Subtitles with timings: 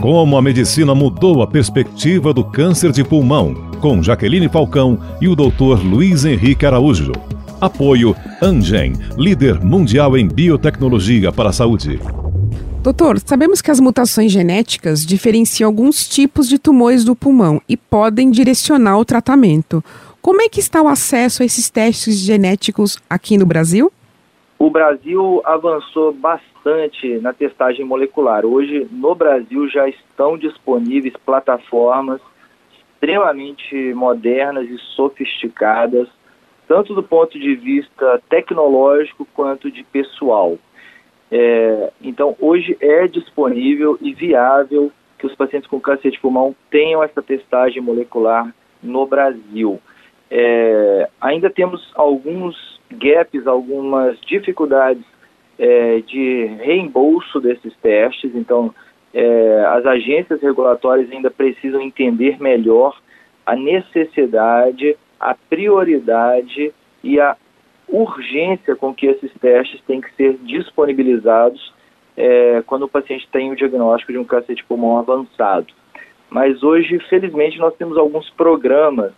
[0.00, 5.34] Como a medicina mudou a perspectiva do câncer de pulmão, com Jaqueline Falcão e o
[5.34, 5.82] Dr.
[5.84, 7.12] Luiz Henrique Araújo.
[7.60, 11.98] Apoio Angen, líder mundial em biotecnologia para a saúde.
[12.82, 18.30] Doutor, sabemos que as mutações genéticas diferenciam alguns tipos de tumores do pulmão e podem
[18.30, 19.82] direcionar o tratamento.
[20.20, 23.90] Como é que está o acesso a esses testes genéticos aqui no Brasil?
[24.58, 28.46] O Brasil avançou bastante na testagem molecular.
[28.46, 32.20] Hoje, no Brasil, já estão disponíveis plataformas
[32.94, 36.08] extremamente modernas e sofisticadas,
[36.66, 40.56] tanto do ponto de vista tecnológico quanto de pessoal.
[41.30, 47.02] É, então, hoje é disponível e viável que os pacientes com câncer de pulmão tenham
[47.02, 49.80] essa testagem molecular no Brasil.
[50.30, 55.04] É, ainda temos alguns gaps, algumas dificuldades
[55.58, 58.74] é, de reembolso desses testes, então
[59.12, 62.98] é, as agências regulatórias ainda precisam entender melhor
[63.46, 66.72] a necessidade, a prioridade
[67.02, 67.36] e a
[67.88, 71.72] urgência com que esses testes têm que ser disponibilizados
[72.16, 75.66] é, quando o paciente tem o diagnóstico de um câncer de pulmão avançado.
[76.30, 79.12] Mas hoje, felizmente, nós temos alguns programas,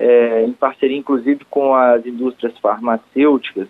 [0.00, 3.68] é, em parceria inclusive com as indústrias farmacêuticas,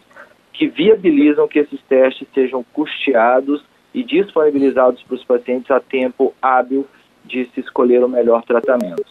[0.52, 6.86] que viabilizam que esses testes sejam custeados e disponibilizados para os pacientes a tempo hábil
[7.24, 9.02] de se escolher o melhor tratamento.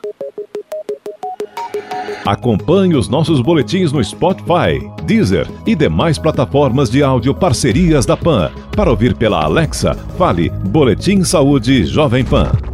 [2.26, 8.52] Acompanhe os nossos boletins no Spotify, Deezer e demais plataformas de áudio parcerias da PAN.
[8.76, 12.69] Para ouvir pela Alexa, fale Boletim Saúde Jovem Pan.